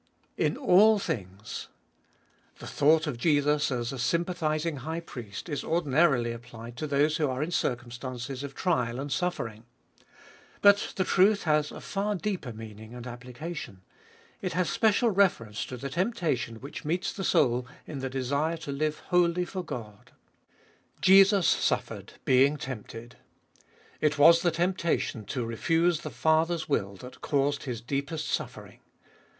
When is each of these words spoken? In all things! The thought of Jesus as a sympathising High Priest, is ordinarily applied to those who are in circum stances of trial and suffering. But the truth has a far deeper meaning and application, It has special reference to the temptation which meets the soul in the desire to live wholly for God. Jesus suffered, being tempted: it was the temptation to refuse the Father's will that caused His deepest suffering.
In 0.35 0.57
all 0.57 0.97
things! 0.97 1.67
The 2.57 2.65
thought 2.65 3.05
of 3.05 3.19
Jesus 3.19 3.71
as 3.71 3.93
a 3.93 3.99
sympathising 3.99 4.77
High 4.77 4.99
Priest, 5.01 5.47
is 5.47 5.63
ordinarily 5.63 6.31
applied 6.31 6.75
to 6.77 6.87
those 6.87 7.17
who 7.17 7.29
are 7.29 7.43
in 7.43 7.51
circum 7.51 7.91
stances 7.91 8.41
of 8.41 8.55
trial 8.55 8.99
and 8.99 9.11
suffering. 9.11 9.63
But 10.63 10.93
the 10.95 11.03
truth 11.03 11.43
has 11.43 11.71
a 11.71 11.79
far 11.79 12.15
deeper 12.15 12.51
meaning 12.51 12.95
and 12.95 13.05
application, 13.05 13.83
It 14.41 14.53
has 14.53 14.71
special 14.71 15.11
reference 15.11 15.67
to 15.67 15.77
the 15.77 15.87
temptation 15.87 16.61
which 16.61 16.83
meets 16.83 17.13
the 17.13 17.23
soul 17.23 17.67
in 17.85 17.99
the 17.99 18.09
desire 18.09 18.57
to 18.57 18.71
live 18.71 19.03
wholly 19.11 19.45
for 19.45 19.63
God. 19.63 20.13
Jesus 20.99 21.47
suffered, 21.47 22.13
being 22.25 22.57
tempted: 22.57 23.17
it 23.99 24.17
was 24.17 24.41
the 24.41 24.49
temptation 24.49 25.25
to 25.25 25.45
refuse 25.45 25.99
the 25.99 26.09
Father's 26.09 26.67
will 26.67 26.95
that 26.95 27.21
caused 27.21 27.65
His 27.65 27.81
deepest 27.81 28.27
suffering. 28.29 28.79